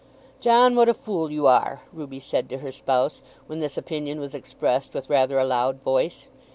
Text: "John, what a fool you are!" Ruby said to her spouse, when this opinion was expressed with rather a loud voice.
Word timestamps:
"John, 0.39 0.73
what 0.75 0.89
a 0.89 0.95
fool 0.95 1.29
you 1.31 1.45
are!" 1.45 1.81
Ruby 1.93 2.19
said 2.19 2.49
to 2.49 2.57
her 2.57 2.71
spouse, 2.71 3.21
when 3.45 3.59
this 3.59 3.77
opinion 3.77 4.19
was 4.19 4.33
expressed 4.33 4.95
with 4.95 5.11
rather 5.11 5.37
a 5.37 5.45
loud 5.45 5.83
voice. 5.83 6.27